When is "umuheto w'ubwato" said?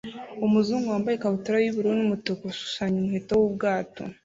2.99-4.03